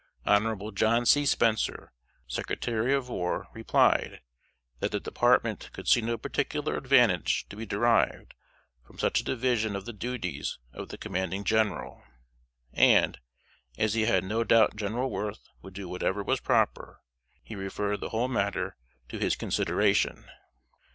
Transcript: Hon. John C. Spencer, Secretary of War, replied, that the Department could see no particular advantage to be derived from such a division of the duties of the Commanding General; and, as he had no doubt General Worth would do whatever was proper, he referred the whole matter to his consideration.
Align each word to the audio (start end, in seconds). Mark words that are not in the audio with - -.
Hon. 0.25 0.73
John 0.73 1.05
C. 1.05 1.27
Spencer, 1.27 1.93
Secretary 2.27 2.91
of 2.91 3.07
War, 3.07 3.49
replied, 3.53 4.21
that 4.79 4.91
the 4.91 4.99
Department 4.99 5.69
could 5.73 5.87
see 5.87 6.01
no 6.01 6.17
particular 6.17 6.75
advantage 6.75 7.47
to 7.49 7.55
be 7.55 7.67
derived 7.67 8.33
from 8.83 8.97
such 8.97 9.19
a 9.19 9.23
division 9.23 9.75
of 9.75 9.85
the 9.85 9.93
duties 9.93 10.57
of 10.73 10.89
the 10.89 10.97
Commanding 10.97 11.43
General; 11.43 12.03
and, 12.73 13.19
as 13.77 13.93
he 13.93 14.05
had 14.05 14.23
no 14.23 14.43
doubt 14.43 14.75
General 14.75 15.07
Worth 15.07 15.47
would 15.61 15.75
do 15.75 15.87
whatever 15.87 16.23
was 16.23 16.39
proper, 16.39 17.01
he 17.43 17.53
referred 17.55 17.97
the 17.97 18.09
whole 18.09 18.27
matter 18.27 18.77
to 19.09 19.19
his 19.19 19.35
consideration. 19.35 20.25